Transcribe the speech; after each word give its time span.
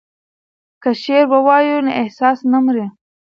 که 0.81 0.91
شعر 1.01 1.25
ووایو 1.31 1.79
نو 1.85 1.91
احساس 2.01 2.39
نه 2.51 2.59
مري. 2.65 2.85